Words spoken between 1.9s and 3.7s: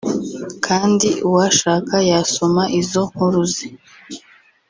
yasoma izo nkuru ze